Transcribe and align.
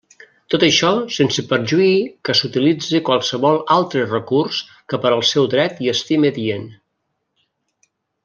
Tot 0.51 0.63
això 0.67 0.87
sense 1.15 1.43
perjuí 1.51 1.89
que 2.29 2.35
s'utilitze 2.39 3.01
qualsevol 3.11 3.59
altre 3.77 4.07
recurs 4.07 4.63
que 4.93 5.01
per 5.05 5.11
al 5.13 5.23
seu 5.33 5.47
dret 5.53 5.85
hi 5.87 5.93
estime 5.95 6.33
adient. 6.35 6.67